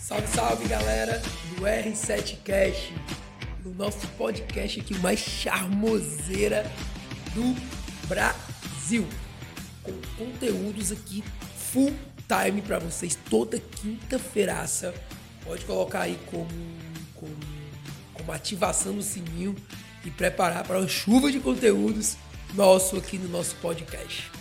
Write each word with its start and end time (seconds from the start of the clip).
Salve, 0.00 0.26
salve 0.34 0.68
galera 0.68 1.22
do 1.50 1.62
R7 1.62 2.38
Cash, 2.42 2.92
no 3.64 3.72
nosso 3.74 4.04
podcast 4.18 4.80
aqui, 4.80 4.98
mais 4.98 5.20
charmoseira 5.20 6.68
do 7.34 7.54
Brasil, 8.08 9.06
com 9.84 9.92
conteúdos 10.18 10.90
aqui 10.90 11.22
full 11.56 11.94
time 12.26 12.60
para 12.60 12.80
vocês 12.80 13.16
toda 13.30 13.60
quinta-feiraça. 13.60 14.92
Pode 15.44 15.64
colocar 15.66 16.00
aí 16.00 16.18
como, 16.26 16.48
como, 17.14 17.36
como 18.12 18.32
ativação 18.32 18.94
no 18.94 19.02
sininho 19.02 19.54
e 20.04 20.10
preparar 20.10 20.66
para 20.66 20.80
uma 20.80 20.88
chuva 20.88 21.30
de 21.30 21.38
conteúdos 21.38 22.16
nosso 22.54 22.96
aqui 22.96 23.18
no 23.18 23.28
nosso 23.28 23.54
podcast. 23.56 24.35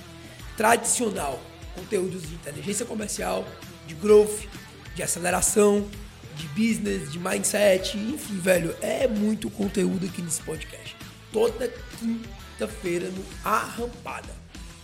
Tradicional, 0.58 1.42
conteúdos 1.76 2.22
de 2.28 2.34
inteligência 2.34 2.86
comercial, 2.86 3.46
de 3.86 3.94
growth, 3.96 4.48
de 4.96 5.04
aceleração, 5.04 5.88
de 6.36 6.48
business, 6.50 7.12
de 7.12 7.20
mindset, 7.20 7.98
enfim, 7.98 8.38
velho, 8.40 8.76
é 8.82 9.08
muito 9.08 9.50
conteúdo 9.50 10.06
aqui 10.06 10.22
nesse 10.22 10.42
podcast. 10.42 10.96
Toda 11.32 11.72
quinta-feira 12.00 13.10
no 13.10 13.24
Arrampada. 13.44 14.34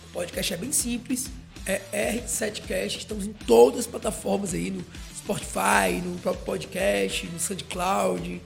O 0.08 0.12
podcast 0.12 0.54
é 0.54 0.56
bem 0.56 0.72
simples, 0.72 1.30
é 1.66 1.80
R7Cast, 1.92 2.98
estamos 2.98 3.26
em 3.26 3.32
todas 3.32 3.80
as 3.80 3.86
plataformas 3.86 4.52
aí, 4.52 4.70
no 4.70 4.84
Spotify, 5.16 6.02
no 6.04 6.18
próprio 6.18 6.44
podcast, 6.44 7.26
no 7.26 7.38
SoundCloud. 7.38 8.42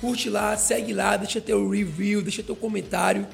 Curte 0.00 0.30
lá, 0.30 0.56
segue 0.56 0.92
lá, 0.92 1.16
deixa 1.16 1.40
teu 1.40 1.68
review, 1.68 2.22
deixa 2.22 2.42
teu 2.42 2.56
comentário. 2.56 3.26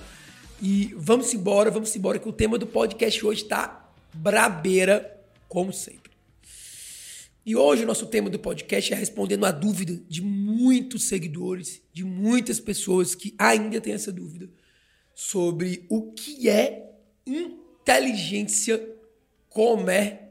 E 0.60 0.94
vamos 0.96 1.34
embora, 1.34 1.70
vamos 1.70 1.94
embora, 1.94 2.18
que 2.18 2.28
o 2.28 2.32
tema 2.32 2.56
do 2.56 2.66
podcast 2.66 3.24
hoje 3.24 3.44
tá 3.44 3.92
brabeira, 4.14 5.22
como 5.48 5.72
sempre. 5.72 6.12
E 7.44 7.54
hoje 7.54 7.84
o 7.84 7.86
nosso 7.86 8.06
tema 8.06 8.30
do 8.30 8.38
podcast 8.38 8.92
é 8.92 8.96
respondendo 8.96 9.44
a 9.44 9.52
dúvida 9.52 9.94
de 10.08 10.22
muitos 10.22 11.04
seguidores, 11.04 11.82
de 11.92 12.04
muitas 12.04 12.58
pessoas 12.58 13.14
que 13.14 13.34
ainda 13.38 13.80
têm 13.80 13.92
essa 13.92 14.10
dúvida 14.10 14.48
sobre 15.14 15.84
o 15.88 16.12
que 16.12 16.48
é 16.48 16.90
inteligência 17.26 18.82
comercial, 19.50 20.26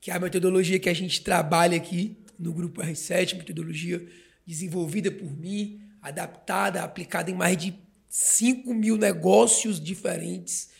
que 0.00 0.10
é 0.10 0.14
a 0.14 0.18
metodologia 0.18 0.78
que 0.78 0.88
a 0.88 0.94
gente 0.94 1.22
trabalha 1.22 1.76
aqui 1.76 2.16
no 2.38 2.52
grupo 2.52 2.80
R7, 2.80 3.36
metodologia 3.36 4.04
desenvolvida 4.46 5.10
por 5.10 5.30
mim, 5.36 5.80
adaptada, 6.00 6.82
aplicada 6.82 7.30
em 7.30 7.34
mais 7.34 7.56
de 7.56 7.85
5 8.18 8.72
mil 8.72 8.96
negócios 8.96 9.78
diferentes, 9.78 10.70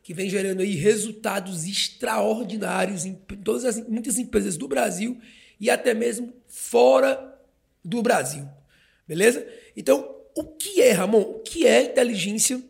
que 0.00 0.14
vem 0.14 0.30
gerando 0.30 0.62
aí 0.62 0.76
resultados 0.76 1.66
extraordinários 1.66 3.04
em 3.04 3.14
todas 3.14 3.64
as 3.64 3.88
muitas 3.88 4.16
empresas 4.16 4.56
do 4.56 4.68
Brasil 4.68 5.20
e 5.58 5.68
até 5.68 5.92
mesmo 5.92 6.32
fora 6.46 7.36
do 7.84 8.00
Brasil. 8.00 8.48
Beleza? 9.08 9.44
Então, 9.76 10.08
o 10.36 10.44
que 10.44 10.80
é, 10.80 10.92
Ramon? 10.92 11.22
O 11.22 11.40
que 11.40 11.66
é 11.66 11.82
inteligência 11.82 12.62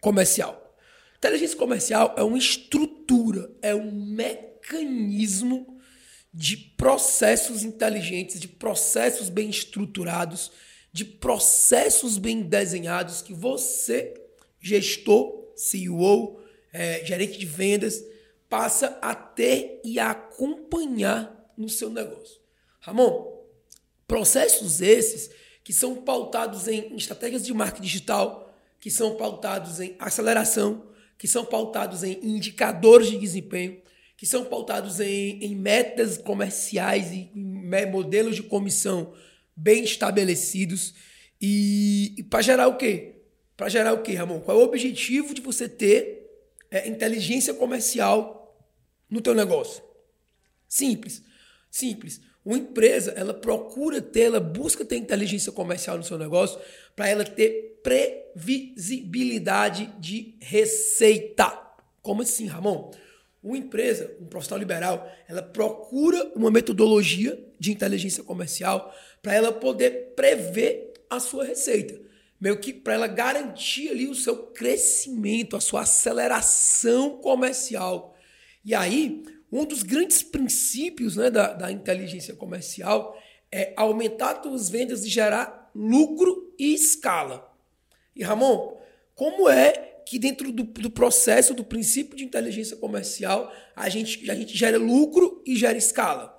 comercial? 0.00 0.76
Inteligência 1.16 1.56
comercial 1.56 2.16
é 2.18 2.24
uma 2.24 2.38
estrutura, 2.38 3.48
é 3.62 3.72
um 3.76 3.92
mecanismo 3.92 5.78
de 6.34 6.56
processos 6.56 7.62
inteligentes, 7.62 8.40
de 8.40 8.48
processos 8.48 9.28
bem 9.28 9.48
estruturados, 9.48 10.50
de 10.96 11.04
processos 11.04 12.16
bem 12.16 12.40
desenhados 12.40 13.20
que 13.20 13.34
você, 13.34 14.14
gestor, 14.58 15.52
CEO, 15.54 16.40
é, 16.72 17.04
gerente 17.04 17.38
de 17.38 17.44
vendas, 17.44 18.02
passa 18.48 18.98
a 19.02 19.14
ter 19.14 19.78
e 19.84 20.00
a 20.00 20.12
acompanhar 20.12 21.52
no 21.54 21.68
seu 21.68 21.90
negócio. 21.90 22.40
Ramon, 22.80 23.30
processos 24.08 24.80
esses 24.80 25.28
que 25.62 25.70
são 25.70 25.96
pautados 25.96 26.66
em 26.66 26.96
estratégias 26.96 27.44
de 27.44 27.52
marketing 27.52 27.82
digital, 27.82 28.50
que 28.80 28.90
são 28.90 29.16
pautados 29.16 29.80
em 29.80 29.96
aceleração, 29.98 30.86
que 31.18 31.28
são 31.28 31.44
pautados 31.44 32.04
em 32.04 32.18
indicadores 32.22 33.10
de 33.10 33.18
desempenho, 33.18 33.82
que 34.16 34.24
são 34.24 34.46
pautados 34.46 34.98
em, 34.98 35.44
em 35.44 35.54
metas 35.54 36.16
comerciais 36.16 37.12
e 37.12 37.30
modelos 37.92 38.34
de 38.34 38.44
comissão 38.44 39.12
bem 39.56 39.84
estabelecidos. 39.84 40.94
E, 41.40 42.14
e 42.18 42.22
para 42.22 42.42
gerar 42.42 42.68
o 42.68 42.76
quê? 42.76 43.14
Para 43.56 43.68
gerar 43.68 43.94
o 43.94 44.02
quê, 44.02 44.14
Ramon? 44.14 44.40
Qual 44.40 44.58
é 44.58 44.62
o 44.62 44.64
objetivo 44.64 45.32
de 45.32 45.40
você 45.40 45.68
ter 45.68 46.28
é, 46.70 46.88
inteligência 46.88 47.54
comercial 47.54 48.56
no 49.08 49.20
teu 49.20 49.34
negócio? 49.34 49.82
Simples. 50.68 51.22
Simples. 51.70 52.20
Uma 52.44 52.58
empresa, 52.58 53.12
ela 53.16 53.32
procura 53.34 54.00
ter, 54.00 54.22
ela 54.22 54.40
busca 54.40 54.84
ter 54.84 54.96
inteligência 54.96 55.50
comercial 55.50 55.96
no 55.96 56.04
seu 56.04 56.18
negócio 56.18 56.60
para 56.94 57.08
ela 57.08 57.24
ter 57.24 57.80
previsibilidade 57.82 59.92
de 59.98 60.36
receita. 60.40 61.60
Como 62.02 62.22
assim, 62.22 62.46
Ramon? 62.46 62.92
Uma 63.46 63.56
empresa, 63.56 64.12
um 64.20 64.26
profissional 64.26 64.58
liberal, 64.58 65.08
ela 65.28 65.40
procura 65.40 66.32
uma 66.34 66.50
metodologia 66.50 67.40
de 67.60 67.70
inteligência 67.70 68.24
comercial 68.24 68.92
para 69.22 69.34
ela 69.34 69.52
poder 69.52 70.14
prever 70.16 70.94
a 71.08 71.20
sua 71.20 71.44
receita. 71.44 71.96
Meio 72.40 72.58
que 72.58 72.72
para 72.72 72.94
ela 72.94 73.06
garantir 73.06 73.88
ali 73.90 74.08
o 74.08 74.16
seu 74.16 74.48
crescimento, 74.48 75.54
a 75.54 75.60
sua 75.60 75.82
aceleração 75.82 77.18
comercial. 77.18 78.16
E 78.64 78.74
aí, 78.74 79.22
um 79.52 79.64
dos 79.64 79.84
grandes 79.84 80.24
princípios 80.24 81.14
né, 81.14 81.30
da, 81.30 81.52
da 81.52 81.70
inteligência 81.70 82.34
comercial 82.34 83.16
é 83.52 83.72
aumentar 83.76 84.38
as 84.38 84.42
suas 84.42 84.68
vendas 84.68 85.04
e 85.04 85.08
gerar 85.08 85.70
lucro 85.72 86.52
e 86.58 86.74
escala. 86.74 87.48
E 88.16 88.24
Ramon, 88.24 88.76
como 89.14 89.48
é 89.48 89.95
que 90.06 90.18
dentro 90.20 90.52
do, 90.52 90.62
do, 90.62 90.90
processo, 90.90 91.52
do 91.52 91.64
princípio 91.64 92.16
de 92.16 92.24
inteligência 92.24 92.76
comercial, 92.76 93.52
a 93.74 93.88
gente, 93.88 94.30
a 94.30 94.34
gente 94.36 94.56
gera 94.56 94.78
lucro 94.78 95.42
e 95.44 95.56
gera 95.56 95.76
escala? 95.76 96.32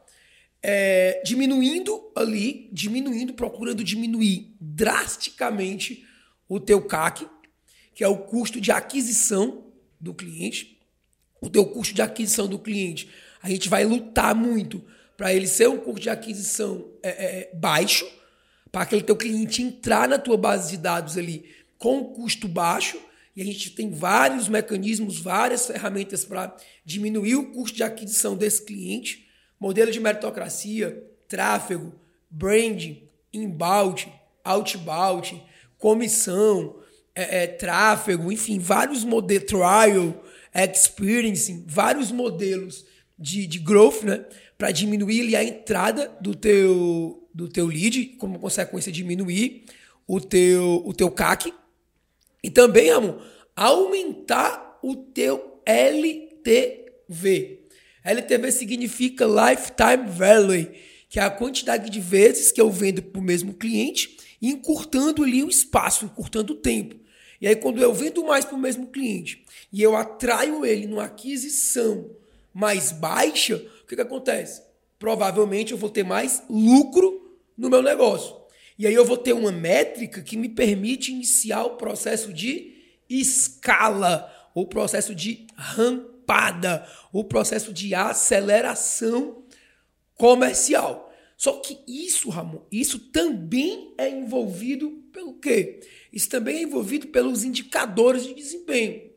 É, 0.64 1.22
diminuindo 1.24 2.12
ali, 2.16 2.70
diminuindo, 2.72 3.34
procurando 3.34 3.84
diminuir 3.84 4.56
drasticamente 4.60 6.06
o 6.48 6.60
teu 6.62 6.82
CAC, 6.82 7.28
que 7.94 8.04
é 8.04 8.08
o 8.08 8.18
custo 8.20 8.62
de 8.62 8.72
aquisição 8.72 9.66
do 10.00 10.14
cliente, 10.14 10.80
o 11.42 11.50
teu 11.50 11.66
custo 11.66 11.94
de 11.94 12.02
aquisição 12.02 12.48
do 12.48 12.58
cliente, 12.58 13.10
a 13.42 13.50
gente 13.50 13.68
vai 13.68 13.84
lutar 13.84 14.34
muito 14.34 14.84
para 15.18 15.34
ele 15.34 15.48
ser 15.48 15.68
um 15.68 15.78
custo 15.78 16.02
de 16.02 16.10
aquisição 16.10 16.90
é, 17.04 17.10
é, 17.10 17.52
baixo, 17.54 18.08
para 18.72 18.84
aquele 18.84 19.04
teu 19.04 19.16
cliente 19.16 19.62
entrar 19.62 20.08
na 20.08 20.18
tua 20.18 20.38
base 20.38 20.72
de 20.72 20.78
dados 20.78 21.18
ali 21.18 21.46
com 21.78 21.98
um 21.98 22.04
custo 22.14 22.48
baixo. 22.48 22.98
E 23.38 23.42
a 23.44 23.46
gente 23.46 23.70
tem 23.70 23.92
vários 23.92 24.50
mecanismos, 24.50 25.20
várias 25.20 25.68
ferramentas 25.68 26.26
para 26.26 26.58
diminuir 26.84 27.36
o 27.36 27.52
custo 27.52 27.78
de 27.78 27.84
aquisição 27.84 28.36
desse 28.36 28.66
cliente. 28.66 29.28
Modelo 29.60 29.92
de 29.92 30.00
meritocracia, 30.00 31.08
tráfego, 31.28 31.94
branding, 32.32 33.08
inbound, 33.32 34.12
outbound, 34.44 35.40
comissão, 35.78 36.78
é, 37.14 37.44
é, 37.44 37.48
tráfego, 37.48 38.32
enfim, 38.32 38.58
vários 38.58 39.04
modelos, 39.04 39.46
trial, 39.46 40.24
experiencing, 40.56 41.64
vários 41.68 42.12
modelos 42.12 42.86
de, 43.20 43.46
de 43.46 43.60
growth, 43.60 44.02
né? 44.02 44.26
Para 44.58 44.72
diminuir 44.72 45.36
a 45.36 45.44
entrada 45.44 46.12
do 46.20 46.34
teu, 46.34 47.30
do 47.32 47.48
teu 47.48 47.68
lead, 47.68 48.16
como 48.18 48.40
consequência 48.40 48.92
diminuir 48.92 49.66
o 50.08 50.20
teu, 50.20 50.82
o 50.84 50.92
teu 50.92 51.12
CAC. 51.12 51.54
E 52.48 52.50
também, 52.50 52.90
amor, 52.90 53.22
aumentar 53.54 54.80
o 54.82 54.96
teu 54.96 55.62
LTV. 55.66 57.60
LTV 58.02 58.52
significa 58.54 59.26
Lifetime 59.26 60.10
Value, 60.10 60.72
que 61.10 61.20
é 61.20 61.24
a 61.24 61.30
quantidade 61.30 61.90
de 61.90 62.00
vezes 62.00 62.50
que 62.50 62.62
eu 62.62 62.72
vendo 62.72 63.04
para 63.04 63.20
o 63.20 63.24
mesmo 63.24 63.54
cliente, 63.54 64.16
encurtando 64.42 65.26
ali 65.26 65.44
o 65.44 65.50
espaço, 65.50 66.06
encurtando 66.06 66.54
o 66.54 66.56
tempo. 66.56 66.96
E 67.42 67.50
aí, 67.50 67.56
quando 67.58 67.82
eu 67.82 67.94
vendo 67.94 68.24
mais 68.24 68.46
para 68.46 68.56
o 68.56 68.60
mesmo 68.60 68.88
cliente 68.88 69.44
e 69.70 69.84
eu 69.84 69.98
atraio 69.98 70.66
ele 70.66 70.88
numa 70.88 71.04
aquisição 71.04 72.10
mais 72.54 72.94
baixa, 72.94 73.58
o 73.58 73.88
que, 73.88 73.98
que 73.98 74.02
acontece? 74.02 74.62
Provavelmente 74.98 75.74
eu 75.74 75.78
vou 75.78 75.90
ter 75.90 76.06
mais 76.06 76.44
lucro 76.50 77.30
no 77.58 77.70
meu 77.70 77.82
negócio. 77.82 78.37
E 78.78 78.86
aí 78.86 78.94
eu 78.94 79.06
vou 79.06 79.18
ter 79.18 79.34
uma 79.34 79.52
métrica 79.52 80.22
que 80.22 80.38
me 80.38 80.50
permite 80.50 81.12
iniciar 81.12 81.64
o 81.64 81.78
processo 81.78 82.32
de 82.32 82.76
escala, 83.10 84.32
o 84.54 84.66
processo 84.66 85.16
de 85.16 85.48
rampada, 85.56 86.88
o 87.12 87.24
processo 87.24 87.74
de 87.74 87.96
aceleração 87.96 89.44
comercial. 90.16 91.12
Só 91.36 91.54
que 91.54 91.80
isso, 91.88 92.30
Ramon, 92.30 92.66
isso 92.72 92.98
também 93.00 93.94
é 93.98 94.10
envolvido 94.10 94.90
pelo 95.14 95.36
quê? 95.36 95.80
Isso 96.12 96.30
também 96.30 96.58
é 96.58 96.62
envolvido 96.64 97.08
pelos 97.08 97.44
indicadores 97.44 98.24
de 98.24 98.34
desempenho. 98.34 99.12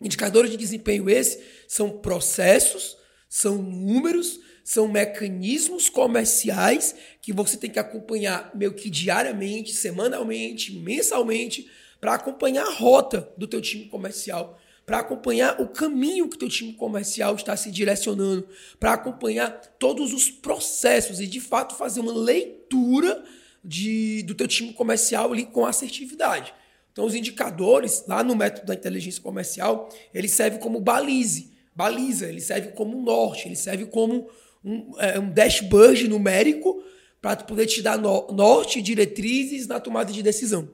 Indicadores 0.00 0.50
de 0.50 0.56
desempenho 0.56 1.08
esse 1.10 1.42
são 1.66 1.98
processos, 1.98 2.96
são 3.28 3.56
números, 3.60 4.40
são 4.68 4.86
mecanismos 4.86 5.88
comerciais 5.88 6.94
que 7.22 7.32
você 7.32 7.56
tem 7.56 7.70
que 7.70 7.78
acompanhar 7.78 8.50
meio 8.54 8.74
que 8.74 8.90
diariamente, 8.90 9.72
semanalmente, 9.72 10.74
mensalmente, 10.74 11.66
para 11.98 12.12
acompanhar 12.12 12.66
a 12.66 12.74
rota 12.74 13.32
do 13.38 13.48
teu 13.48 13.62
time 13.62 13.86
comercial, 13.86 14.60
para 14.84 14.98
acompanhar 14.98 15.58
o 15.58 15.68
caminho 15.68 16.28
que 16.28 16.36
teu 16.36 16.50
time 16.50 16.74
comercial 16.74 17.34
está 17.34 17.56
se 17.56 17.70
direcionando, 17.70 18.46
para 18.78 18.92
acompanhar 18.92 19.52
todos 19.78 20.12
os 20.12 20.30
processos 20.30 21.18
e 21.18 21.26
de 21.26 21.40
fato 21.40 21.74
fazer 21.74 22.00
uma 22.00 22.12
leitura 22.12 23.24
de, 23.64 24.22
do 24.24 24.34
teu 24.34 24.46
time 24.46 24.74
comercial 24.74 25.32
ali 25.32 25.46
com 25.46 25.64
assertividade. 25.64 26.52
Então 26.92 27.06
os 27.06 27.14
indicadores 27.14 28.04
lá 28.06 28.22
no 28.22 28.36
método 28.36 28.66
da 28.66 28.74
inteligência 28.74 29.22
comercial, 29.22 29.88
ele 30.12 30.28
serve 30.28 30.58
como 30.58 30.78
balize, 30.78 31.56
baliza, 31.74 32.28
ele 32.28 32.42
serve 32.42 32.72
como 32.72 33.00
norte, 33.00 33.48
ele 33.48 33.56
serve 33.56 33.86
como 33.86 34.28
um, 34.64 34.92
é, 34.98 35.18
um 35.18 35.30
dashboard 35.30 36.08
numérico 36.08 36.82
para 37.20 37.36
poder 37.36 37.66
te 37.66 37.82
dar 37.82 37.98
no, 37.98 38.28
norte 38.32 38.80
diretrizes 38.80 39.66
na 39.66 39.80
tomada 39.80 40.12
de 40.12 40.22
decisão. 40.22 40.68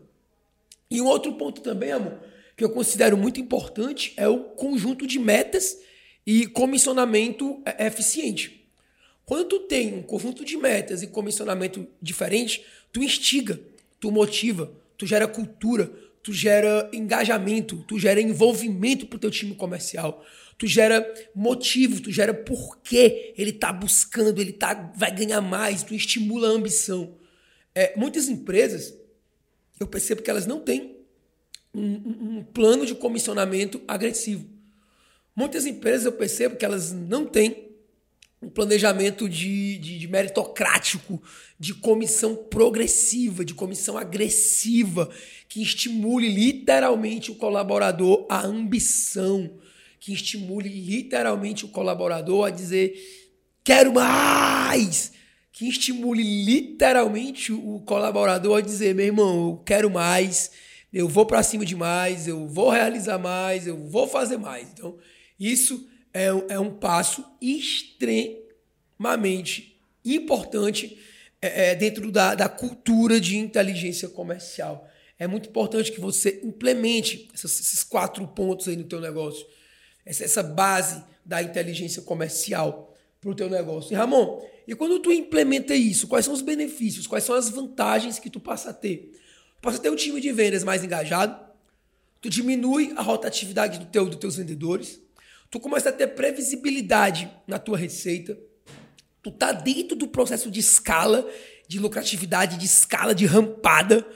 E 0.91 1.01
um 1.01 1.07
outro 1.07 1.33
ponto 1.35 1.61
também, 1.61 1.93
amor, 1.93 2.19
que 2.57 2.65
eu 2.65 2.71
considero 2.71 3.17
muito 3.17 3.41
importante 3.41 4.13
é 4.17 4.29
o 4.29 4.41
conjunto 4.41 5.07
de 5.07 5.19
metas 5.19 5.79
e 6.27 6.47
comissionamento 6.47 7.61
é, 7.65 7.87
eficiente. 7.87 8.65
Quando 9.25 9.49
tu 9.49 9.61
tem 9.61 9.95
um 9.95 10.03
conjunto 10.03 10.45
de 10.45 10.57
metas 10.57 11.03
e 11.03 11.07
comissionamento 11.07 11.87
diferente, 12.01 12.65
tu 12.93 13.03
instiga, 13.03 13.59
tu 13.99 14.11
motiva, 14.11 14.71
tu 14.99 15.07
gera 15.07 15.27
cultura, 15.27 15.91
tu 16.23 16.33
gera 16.33 16.89
engajamento, 16.93 17.85
tu 17.89 17.99
gera 17.99 18.21
envolvimento 18.21 19.07
para 19.07 19.17
o 19.17 19.21
teu 19.21 19.31
time 19.31 19.55
comercial 19.55 20.25
tu 20.57 20.67
gera 20.67 21.05
motivo, 21.35 22.01
tu 22.01 22.11
gera 22.11 22.33
porquê 22.33 23.35
ele 23.37 23.51
está 23.51 23.73
buscando, 23.73 24.41
ele 24.41 24.53
tá, 24.53 24.93
vai 24.97 25.15
ganhar 25.15 25.41
mais, 25.41 25.83
tu 25.83 25.95
estimula 25.95 26.49
a 26.49 26.53
ambição. 26.53 27.17
É, 27.75 27.93
muitas 27.97 28.29
empresas, 28.29 28.95
eu 29.79 29.87
percebo 29.87 30.23
que 30.23 30.31
elas 30.31 30.47
não 30.47 30.61
têm 30.61 30.97
um, 31.75 31.83
um, 31.83 32.39
um 32.39 32.45
plano 32.45 32.87
de 32.87 32.95
comissionamento 32.95 33.83
agressivo. 33.89 34.49
Muitas 35.35 35.67
empresas 35.67 36.07
eu 36.07 36.13
percebo 36.13 36.57
que 36.57 36.65
elas 36.65 36.93
não 36.93 37.27
têm 37.27 37.65
um 38.41 38.49
planejamento 38.49 39.29
de, 39.29 39.79
de, 39.79 39.99
de, 39.99 40.09
meritocrático, 40.09 41.21
de 41.59 41.75
comissão 41.75 42.37
progressiva, 42.37 43.45
de 43.45 43.55
comissão 43.55 43.97
agressiva, 43.97 45.11
que 45.49 45.63
estimule 45.63 46.29
literalmente 46.29 47.31
o 47.31 47.37
colaborador 47.37 48.27
à 48.29 48.45
ambição, 48.45 49.51
que 50.05 50.13
estimule 50.13 50.69
literalmente 50.69 51.65
o 51.65 51.69
colaborador 51.69 52.47
a 52.47 52.51
dizer 52.51 52.95
quero 53.65 53.95
mais, 53.95 55.13
que 55.51 55.67
estimule 55.67 56.23
literalmente 56.45 57.55
o 57.55 57.81
colaborador 57.87 58.59
a 58.59 58.61
dizer 58.61 58.95
meu 58.95 59.07
irmão, 59.07 59.49
eu 59.49 59.57
quero 59.65 59.91
mais, 59.91 60.51
eu 60.93 61.09
vou 61.09 61.25
para 61.25 61.43
cima 61.43 61.65
de 61.65 61.75
mais, 61.75 62.29
eu 62.29 62.47
vou 62.47 62.69
realizar 62.69 63.19
mais, 63.19 63.67
eu 63.67 63.79
vou 63.79 64.07
fazer 64.07 64.37
mais. 64.37 64.69
Então, 64.75 64.99
isso 65.41 65.89
é, 66.13 66.27
é 66.51 66.61
um 66.61 66.75
passo 66.75 67.25
extremamente 67.41 69.81
importante 70.05 70.99
é, 71.41 71.71
é, 71.71 71.75
dentro 71.75 72.13
da, 72.13 72.35
da 72.35 72.47
cultura 72.47 73.19
de 73.19 73.39
inteligência 73.39 74.11
comercial. 74.11 74.87
É 75.19 75.27
muito 75.27 75.49
importante 75.49 75.91
que 75.91 75.99
você 75.99 76.43
implemente 76.45 77.27
esses, 77.33 77.83
quatro 77.83 78.29
pontos 78.29 78.69
aí 78.69 78.77
no 78.77 78.85
teu 78.85 79.01
negócio 79.01 79.47
essa, 80.05 80.43
base 80.43 81.03
da 81.25 81.43
inteligência 81.43 82.03
comercial 82.03 82.95
para 83.21 83.31
o 83.31 83.35
teu 83.35 83.49
negócio. 83.49 83.93
E 83.93 83.97
Ramon, 83.97 84.43
e 84.67 84.75
quando 84.75 84.99
tu 85.01 85.13
implementa 85.13 85.75
isso, 85.75 86.07
quais 86.07 86.25
são 86.25 86.35
os 86.35 86.43
benefícios, 86.43 87.07
quais 87.07 87.25
são 87.25 87.35
as 87.35 87.49
vantagens 87.49 88.19
que 88.19 88.31
tu 88.31 88.39
passa 88.39 88.71
a 88.71 88.73
ter? 88.75 89.13
Tu 89.57 89.63
passa 89.63 89.79
a 89.79 89.81
ter 89.81 89.91
um 89.91 89.97
time 89.97 90.21
de 90.21 90.33
vendas 90.33 90.63
mais 90.63 90.85
engajado, 90.85 91.39
tu 92.21 92.29
diminui 92.29 92.93
a 92.97 93.03
rotatividade 93.03 93.79
do 93.79 93.87
teu, 93.87 94.07
dos 94.07 94.17
teus 94.17 94.37
vendedores, 94.37 95.01
tu 95.51 95.59
começa 95.59 95.89
a 95.89 95.93
ter 95.93 96.09
previsibilidade 96.09 97.31
na 97.47 97.59
tua 97.59 97.79
receita, 97.79 98.39
tu 99.23 99.31
tá 99.31 99.53
dentro 99.53 99.97
do 99.97 100.09
processo 100.09 100.51
de 100.51 100.61
escala, 100.61 101.27
de 101.67 101.79
lucratividade, 101.79 102.59
de 102.59 102.67
escala, 102.67 103.15
de 103.15 103.25
rampada, 103.25 104.07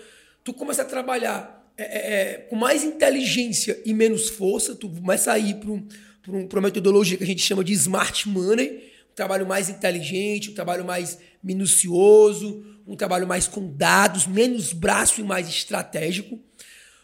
tu 0.44 0.52
começa 0.52 0.82
a 0.82 0.85
trabalhar 0.85 1.57
é, 1.78 1.84
é, 1.84 2.22
é, 2.32 2.34
com 2.38 2.56
mais 2.56 2.82
inteligência 2.82 3.80
e 3.84 3.94
menos 3.94 4.28
força, 4.28 4.75
tu 4.75 4.88
começa 4.88 5.32
a 5.32 5.38
ir 5.38 5.54
para 5.54 5.70
um, 5.70 5.86
um, 6.28 6.48
uma 6.52 6.62
metodologia 6.62 7.16
que 7.16 7.22
a 7.22 7.26
gente 7.26 7.40
chama 7.40 7.62
de 7.62 7.72
smart 7.72 8.28
money, 8.28 8.90
um 9.08 9.14
trabalho 9.14 9.46
mais 9.46 9.69
inteligente, 9.69 10.50
um 10.50 10.54
trabalho 10.54 10.84
mais 10.84 11.20
minucioso, 11.40 12.66
um 12.84 12.96
trabalho 12.96 13.28
mais 13.28 13.46
com 13.46 13.72
dados, 13.72 14.26
menos 14.26 14.72
braço 14.72 15.20
e 15.20 15.25
mais 15.25 15.48
estratégico. 15.48 16.40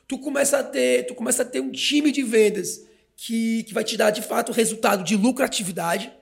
Tu 0.09 0.19
começa 0.19 0.59
a 0.59 0.65
ter, 0.65 1.07
tu 1.07 1.15
começa 1.15 1.43
a 1.43 1.47
ter 1.47 1.61
um 1.61 1.71
time 1.71 2.11
de 2.11 2.25
vendas 2.25 2.85
que, 3.17 3.63
que 3.63 3.73
vai 3.73 3.85
te 3.85 3.97
dar 3.97 4.11
de 4.11 4.23
fato 4.23 4.51
resultado 4.51 5.05
de 5.05 5.15
lucratividade. 5.15 6.13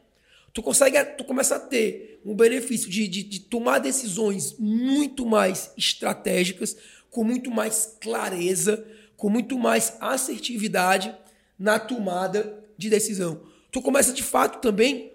Tu 0.53 0.63
consegue, 0.63 1.03
tu 1.17 1.25
começa 1.25 1.57
a 1.57 1.59
ter 1.59 2.21
um 2.23 2.37
benefício 2.37 2.91
de, 2.91 3.09
de, 3.09 3.23
de 3.23 3.41
tomar 3.41 3.79
decisões 3.79 4.57
muito 4.59 5.25
mais 5.25 5.73
estratégicas, 5.77 6.77
com 7.13 7.23
muito 7.23 7.51
mais 7.51 7.97
clareza, 8.01 8.85
com 9.17 9.29
muito 9.29 9.57
mais 9.59 9.97
assertividade 10.01 11.15
na 11.59 11.79
tomada 11.79 12.65
de 12.77 12.91
decisão. 12.91 13.43
Tu 13.71 13.81
começa 13.81 14.13
de 14.13 14.23
fato 14.23 14.61
também 14.61 15.13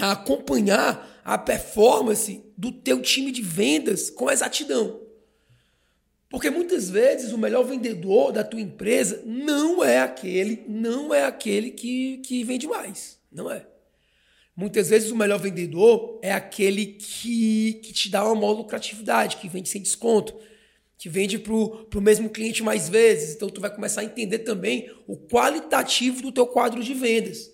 a 0.00 0.12
acompanhar 0.12 1.20
a 1.22 1.36
performance 1.36 2.42
do 2.56 2.72
teu 2.72 3.02
time 3.02 3.30
de 3.30 3.42
vendas 3.42 4.08
com 4.08 4.30
exatidão. 4.30 5.00
Porque 6.30 6.50
muitas 6.50 6.88
vezes 6.88 7.32
o 7.32 7.38
melhor 7.38 7.62
vendedor 7.62 8.32
da 8.32 8.42
tua 8.42 8.60
empresa 8.60 9.22
não 9.26 9.84
é 9.84 10.00
aquele, 10.00 10.64
não 10.66 11.12
é 11.12 11.24
aquele 11.24 11.70
que, 11.70 12.18
que 12.18 12.42
vende 12.42 12.66
mais. 12.66 13.18
Não 13.30 13.50
é. 13.50 13.66
Muitas 14.56 14.88
vezes 14.88 15.10
o 15.10 15.16
melhor 15.16 15.38
vendedor 15.38 16.18
é 16.22 16.32
aquele 16.32 16.86
que, 16.86 17.74
que 17.84 17.92
te 17.92 18.10
dá 18.10 18.24
uma 18.24 18.34
maior 18.34 18.52
lucratividade, 18.52 19.36
que 19.36 19.48
vende 19.48 19.68
sem 19.68 19.82
desconto, 19.82 20.34
que 20.98 21.08
vende 21.08 21.38
para 21.38 21.54
o 21.54 22.00
mesmo 22.00 22.28
cliente 22.28 22.60
mais 22.60 22.88
vezes. 22.88 23.36
Então, 23.36 23.48
tu 23.48 23.60
vai 23.60 23.72
começar 23.72 24.00
a 24.00 24.04
entender 24.04 24.40
também 24.40 24.90
o 25.06 25.16
qualitativo 25.16 26.20
do 26.20 26.32
teu 26.32 26.44
quadro 26.44 26.82
de 26.82 26.92
vendas. 26.92 27.52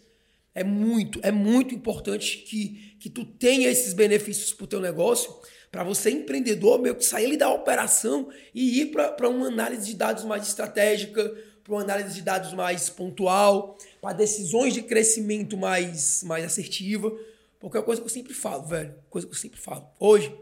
É 0.54 0.64
muito, 0.64 1.20
é 1.22 1.30
muito 1.30 1.74
importante 1.74 2.38
que, 2.38 2.96
que 2.98 3.10
tu 3.10 3.24
tenha 3.24 3.68
esses 3.68 3.92
benefícios 3.92 4.54
para 4.54 4.64
o 4.64 4.68
teu 4.68 4.80
negócio, 4.80 5.34
para 5.70 5.84
você, 5.84 6.10
empreendedor, 6.10 6.80
meio 6.80 6.94
que 6.94 7.04
sair 7.04 7.36
da 7.36 7.52
operação 7.52 8.30
e 8.54 8.80
ir 8.80 8.92
para 8.92 9.28
uma 9.28 9.48
análise 9.48 9.86
de 9.86 9.94
dados 9.94 10.24
mais 10.24 10.46
estratégica, 10.46 11.36
para 11.62 11.74
uma 11.74 11.82
análise 11.82 12.14
de 12.14 12.22
dados 12.22 12.54
mais 12.54 12.88
pontual, 12.88 13.76
para 14.00 14.14
decisões 14.14 14.72
de 14.72 14.82
crescimento 14.82 15.56
mais, 15.56 16.22
mais 16.22 16.44
assertiva. 16.44 17.12
Porque 17.58 17.76
é 17.76 17.80
uma 17.80 17.86
coisa 17.86 18.00
que 18.00 18.06
eu 18.06 18.12
sempre 18.12 18.32
falo, 18.32 18.64
velho. 18.64 18.94
Coisa 19.10 19.26
que 19.26 19.34
eu 19.34 19.38
sempre 19.38 19.60
falo. 19.60 19.86
Hoje, 19.98 20.32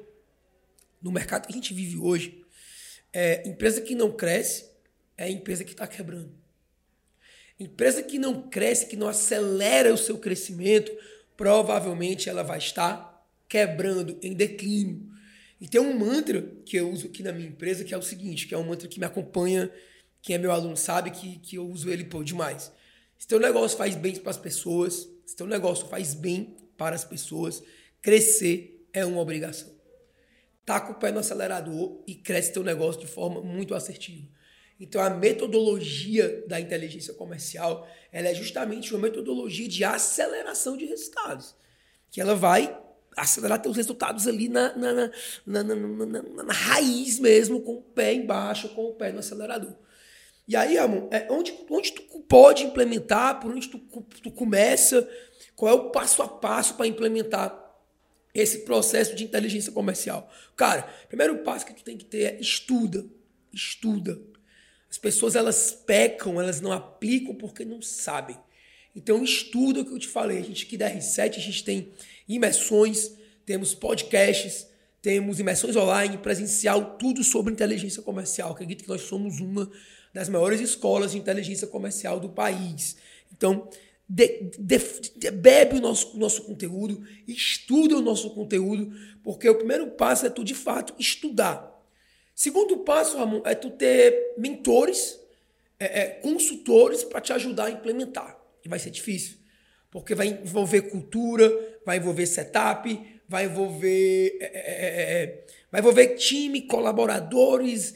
no 1.01 1.11
mercado 1.11 1.47
que 1.47 1.53
a 1.53 1.57
gente 1.57 1.73
vive 1.73 1.97
hoje, 1.97 2.42
é, 3.13 3.47
empresa 3.47 3.81
que 3.81 3.95
não 3.95 4.11
cresce 4.11 4.71
é 5.17 5.31
empresa 5.31 5.65
que 5.65 5.73
está 5.73 5.87
quebrando. 5.87 6.33
Empresa 7.61 8.03
que 8.03 8.19
não 8.19 8.49
cresce, 8.49 8.87
que 8.87 8.97
não 8.97 9.07
acelera 9.07 9.93
o 9.93 9.99
seu 9.99 10.19
crescimento, 10.19 10.91
provavelmente 11.37 12.29
ela 12.29 12.43
vai 12.43 12.59
estar 12.59 13.25
quebrando, 13.49 14.19
em 14.23 14.33
declínio. 14.33 15.11
E 15.61 15.69
tem 15.69 15.81
um 15.81 15.97
mantra 15.97 16.43
que 16.65 16.77
eu 16.77 16.91
uso 16.91 17.07
aqui 17.07 17.23
na 17.23 17.31
minha 17.31 17.49
empresa, 17.49 17.85
que 17.85 17.95
é 17.95 17.99
o 17.99 18.03
seguinte, 18.03 18.49
que 18.49 18.55
é 18.55 18.59
um 18.59 18.65
mantra 18.65 18.89
que 18.89 18.99
me 18.99 19.07
acompanha, 19.07 19.71
quem 20.21 20.35
é 20.35 20.39
meu 20.39 20.51
aluno 20.51 20.77
sabe 20.77 21.11
que, 21.11 21.39
que 21.39 21.57
eu 21.57 21.69
uso 21.69 21.91
ele 21.91 22.05
pô, 22.05 22.25
demais. 22.25 22.73
Se 23.19 23.29
teu 23.29 23.39
negócio 23.39 23.77
faz 23.77 23.95
bem 23.95 24.17
para 24.17 24.31
as 24.31 24.39
pessoas, 24.39 25.09
se 25.25 25.37
teu 25.37 25.47
negócio 25.47 25.87
faz 25.87 26.15
bem 26.15 26.57
para 26.77 26.97
as 26.97 27.05
pessoas, 27.05 27.63
crescer 28.01 28.89
é 28.93 29.05
uma 29.05 29.21
obrigação 29.21 29.82
taca 30.65 30.93
o 30.93 30.95
pé 30.95 31.11
no 31.11 31.19
acelerador 31.19 32.03
e 32.07 32.15
cresce 32.15 32.53
teu 32.53 32.63
negócio 32.63 33.01
de 33.01 33.07
forma 33.07 33.41
muito 33.41 33.75
assertiva. 33.75 34.27
Então 34.79 35.01
a 35.01 35.11
metodologia 35.11 36.45
da 36.47 36.61
inteligência 36.61 37.15
comercial, 37.15 37.89
ela 38.11 38.29
é 38.29 38.35
justamente 38.35 38.93
uma 38.93 39.03
metodologia 39.03 39.69
de 39.69 39.85
aceleração 39.85 40.77
de 40.77 40.87
resultados, 40.87 41.55
que 42.11 42.21
ela 42.21 42.35
vai 42.35 42.77
acelerar 43.17 43.61
teus 43.61 43.77
resultados 43.77 44.27
ali 44.27 44.49
na, 44.49 44.75
na, 44.77 44.93
na, 45.47 45.63
na, 45.63 46.23
na 46.45 46.53
raiz 46.53 47.19
mesmo, 47.19 47.61
com 47.61 47.75
o 47.75 47.83
pé 47.83 48.15
embaixo, 48.15 48.71
com 48.71 48.87
o 48.87 48.95
pé 48.95 49.13
no 49.13 49.19
acelerador. 49.19 49.75
E 50.49 50.57
aí, 50.57 50.77
amor, 50.77 51.09
é 51.13 51.29
onde, 51.31 51.55
onde 51.71 51.93
tu 51.93 52.03
pode 52.21 52.65
implementar, 52.65 53.39
por 53.41 53.53
onde 53.53 53.69
tu, 53.69 53.79
tu 53.79 54.31
começa, 54.31 55.09
qual 55.55 55.71
é 55.71 55.75
o 55.75 55.91
passo 55.91 56.23
a 56.23 56.29
passo 56.29 56.75
para 56.75 56.87
implementar 56.87 57.51
esse 58.35 58.61
processo 58.61 59.15
de 59.15 59.25
inteligência 59.25 59.73
comercial? 59.73 60.33
Cara, 60.57 60.83
primeiro 61.09 61.39
passo 61.39 61.67
que 61.67 61.75
tu 61.75 61.85
tem 61.85 61.97
que 61.97 62.05
ter 62.05 62.35
é 62.35 62.41
estuda. 62.41 63.05
Estuda. 63.53 64.21
As 64.91 64.99
pessoas 64.99 65.35
elas 65.35 65.73
pecam, 65.73 66.41
elas 66.41 66.61
não 66.61 66.73
aplicam 66.73 67.35
porque 67.35 67.65
não 67.65 67.81
sabem. 67.81 68.37
Então 68.95 69.25
estuda 69.25 69.81
o 69.81 69.85
que 69.85 69.93
eu 69.93 69.99
te 69.99 70.09
falei. 70.09 70.39
A 70.39 70.43
gente 70.43 70.67
aqui 70.67 70.77
da 70.77 70.91
R7, 70.91 71.37
a 71.37 71.41
gente 71.41 71.65
tem 71.65 71.93
imersões, 72.29 73.13
temos 73.45 73.75
podcasts, 73.75 74.67
temos 75.01 75.41
imersões 75.41 75.77
online, 75.77 76.19
presencial, 76.19 76.97
tudo 76.97 77.25
sobre 77.25 77.53
inteligência 77.53 78.03
comercial. 78.03 78.53
Acredito 78.53 78.85
que 78.85 78.89
nós 78.89 79.03
somos 79.03 79.41
uma 79.41 79.71
das 80.13 80.29
maiores 80.29 80.61
escolas 80.61 81.13
de 81.13 81.19
inteligência 81.19 81.67
comercial 81.67 82.21
do 82.21 82.29
país. 82.29 82.97
Então, 83.33 83.69
de, 84.09 84.51
de, 84.59 84.79
de, 85.17 85.31
bebe 85.31 85.79
o 85.79 85.81
nosso, 85.81 86.19
nosso 86.19 86.43
conteúdo, 86.43 87.03
estuda 87.27 87.97
o 87.97 88.03
nosso 88.03 88.31
conteúdo, 88.31 88.93
porque 89.23 89.49
o 89.49 89.55
primeiro 89.55 89.91
passo 89.93 90.27
é 90.27 90.31
tu, 90.31 90.45
de 90.45 90.55
fato, 90.55 90.95
estudar. 90.99 91.73
Segundo 92.35 92.79
passo, 92.79 93.17
Ramon, 93.17 93.43
é 93.45 93.55
tu 93.55 93.71
ter 93.71 94.35
mentores, 94.37 95.19
é, 95.79 96.01
é, 96.01 96.07
consultores 96.09 97.05
para 97.05 97.21
te 97.21 97.33
ajudar 97.33 97.67
a 97.67 97.71
implementar. 97.71 98.39
E 98.65 98.69
vai 98.69 98.79
ser 98.79 98.91
difícil, 98.91 99.39
porque 99.91 100.15
vai 100.15 100.29
envolver 100.29 100.83
cultura, 100.83 101.51
vai 101.85 101.99
envolver 101.99 102.27
setup, 102.27 103.21
vai 103.29 103.45
envolver, 103.47 104.39
é, 104.41 104.45
é, 104.45 104.53
é, 104.55 105.23
é 105.23 105.47
vai 105.71 105.81
envolver 105.81 106.17
time, 106.17 106.63
colaboradores, 106.63 107.95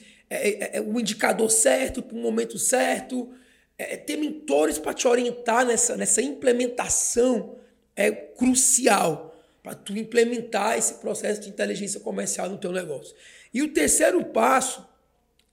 o 0.93 0.99
indicador 0.99 1.51
certo 1.51 2.03
para 2.03 2.17
o 2.17 2.21
momento 2.21 2.59
certo. 2.59 3.33
Ter 3.78 4.16
mentores 4.16 4.78
para 4.78 4.95
te 4.95 5.06
orientar 5.06 5.66
nessa, 5.66 5.97
nessa 5.97 6.23
implementação 6.23 7.56
é 7.95 8.11
crucial 8.11 9.35
para 9.62 9.75
tu 9.75 9.97
implementar 9.97 10.78
esse 10.78 10.95
processo 10.95 11.40
de 11.40 11.49
inteligência 11.49 12.00
comercial 12.00 12.49
no 12.49 12.56
teu 12.56 12.71
negócio. 12.71 13.14
E 13.52 13.62
o 13.62 13.73
terceiro 13.73 14.25
passo, 14.26 14.87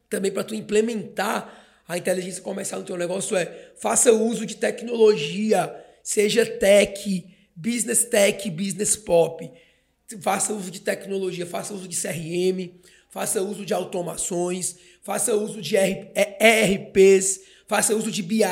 também 0.10 0.32
para 0.32 0.44
tu 0.44 0.54
implementar 0.54 1.64
a 1.88 1.98
inteligência 1.98 2.42
comercial 2.42 2.82
no 2.82 2.86
teu 2.86 2.98
negócio 2.98 3.36
é 3.36 3.72
faça 3.76 4.12
uso 4.12 4.46
de 4.46 4.56
tecnologia, 4.56 5.74
seja 6.04 6.46
tech, 6.46 7.26
business 7.56 8.04
tech, 8.06 8.50
business 8.50 8.96
pop. 8.96 9.52
Faça 10.22 10.54
uso 10.54 10.70
de 10.70 10.82
tecnologia, 10.82 11.46
faça 11.46 11.74
uso 11.74 11.88
de 11.88 12.00
CRM, 12.00 12.72
faça 13.10 13.42
uso 13.42 13.66
de 13.66 13.74
automações, 13.74 14.78
faça 15.02 15.36
uso 15.36 15.62
de 15.62 15.76
ERPs, 15.76 17.42
faça 17.68 17.96
uso 17.96 18.12
de 18.12 18.22
BI. 18.22 18.44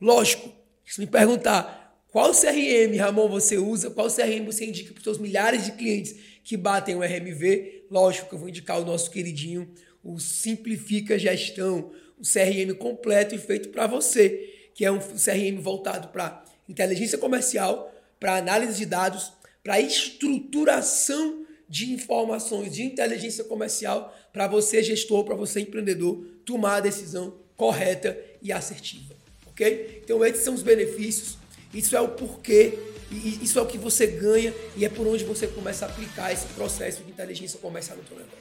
Lógico, 0.00 0.50
se 0.84 1.00
me 1.00 1.06
perguntar 1.06 1.98
qual 2.08 2.32
CRM, 2.32 2.96
Ramon, 2.98 3.28
você 3.28 3.56
usa, 3.56 3.90
qual 3.90 4.08
CRM 4.08 4.44
você 4.44 4.66
indica 4.66 4.92
para 4.92 4.98
os 4.98 5.04
seus 5.04 5.18
milhares 5.18 5.64
de 5.64 5.72
clientes 5.72 6.14
que 6.44 6.56
batem 6.56 6.94
o 6.96 7.00
RMV, 7.00 7.82
Lógico 7.92 8.30
que 8.30 8.34
eu 8.34 8.38
vou 8.38 8.48
indicar 8.48 8.80
o 8.80 8.86
nosso 8.86 9.10
queridinho, 9.10 9.68
o 10.02 10.18
Simplifica 10.18 11.18
Gestão, 11.18 11.92
o 12.18 12.22
CRM 12.22 12.74
completo 12.74 13.34
e 13.34 13.38
feito 13.38 13.68
para 13.68 13.86
você, 13.86 14.70
que 14.74 14.82
é 14.82 14.90
um 14.90 14.98
CRM 14.98 15.60
voltado 15.60 16.08
para 16.08 16.42
inteligência 16.66 17.18
comercial, 17.18 17.94
para 18.18 18.36
análise 18.36 18.78
de 18.78 18.86
dados, 18.86 19.34
para 19.62 19.78
estruturação 19.78 21.44
de 21.68 21.92
informações 21.92 22.72
de 22.72 22.82
inteligência 22.82 23.44
comercial 23.44 24.16
para 24.32 24.46
você 24.46 24.82
gestor, 24.82 25.22
para 25.24 25.34
você 25.34 25.60
empreendedor 25.60 26.24
tomar 26.46 26.76
a 26.76 26.80
decisão 26.80 27.36
correta 27.58 28.18
e 28.42 28.52
assertiva, 28.52 29.14
ok? 29.46 30.02
Então 30.04 30.24
esses 30.24 30.42
são 30.42 30.54
os 30.54 30.62
benefícios, 30.62 31.38
isso 31.72 31.96
é 31.96 32.00
o 32.00 32.08
porquê 32.08 32.78
e 33.10 33.40
isso 33.42 33.58
é 33.58 33.62
o 33.62 33.66
que 33.66 33.78
você 33.78 34.06
ganha 34.06 34.54
e 34.76 34.84
é 34.84 34.88
por 34.88 35.06
onde 35.06 35.24
você 35.24 35.46
começa 35.46 35.84
a 35.84 35.88
aplicar 35.88 36.32
esse 36.32 36.46
processo 36.48 37.02
de 37.02 37.10
inteligência 37.10 37.58
comercial 37.58 37.96
no 37.98 38.06
seu 38.06 38.16
negócio. 38.16 38.38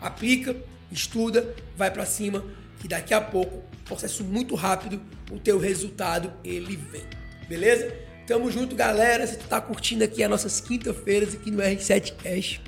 Aplica, 0.00 0.56
estuda, 0.90 1.54
vai 1.76 1.90
para 1.90 2.06
cima, 2.06 2.44
que 2.80 2.88
daqui 2.88 3.12
a 3.12 3.20
pouco, 3.20 3.62
processo 3.84 4.24
muito 4.24 4.54
rápido, 4.54 5.00
o 5.30 5.38
teu 5.38 5.58
resultado 5.58 6.32
ele 6.44 6.76
vem. 6.76 7.04
Beleza? 7.48 7.94
Tamo 8.26 8.50
junto, 8.50 8.76
galera. 8.76 9.26
Se 9.26 9.36
tu 9.36 9.48
tá 9.48 9.60
curtindo 9.60 10.04
aqui 10.04 10.22
as 10.22 10.30
nossas 10.30 10.60
quinta-feiras 10.60 11.34
aqui 11.34 11.50
no 11.50 11.62
R7 11.62 12.14
Cash, 12.16 12.60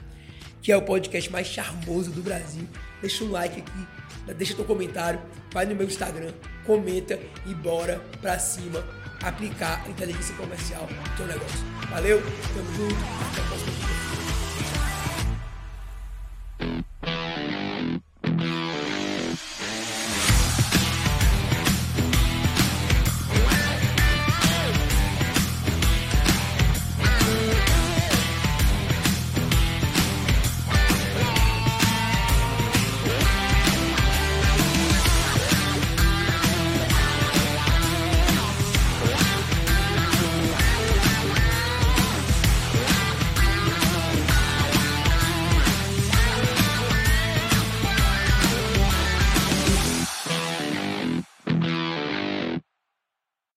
que 0.60 0.72
é 0.72 0.76
o 0.76 0.82
podcast 0.82 1.30
mais 1.30 1.46
charmoso 1.46 2.10
do 2.10 2.22
Brasil, 2.22 2.66
deixa 3.02 3.24
um 3.24 3.30
like 3.30 3.60
aqui, 3.60 4.32
deixa 4.34 4.54
teu 4.54 4.64
comentário, 4.64 5.20
vai 5.52 5.66
no 5.66 5.74
meu 5.74 5.86
Instagram, 5.86 6.32
comenta 6.64 7.18
e 7.44 7.54
bora 7.54 8.00
pra 8.22 8.38
cima 8.38 8.82
aplicar 9.22 9.82
a 9.84 9.88
inteligência 9.90 10.34
comercial 10.36 10.88
no 10.88 11.16
teu 11.16 11.26
negócio. 11.26 11.60
Valeu, 11.90 12.22
tamo 12.54 12.72
junto, 12.74 12.94
até 13.30 13.40
a 13.42 13.44
próxima. 13.44 14.31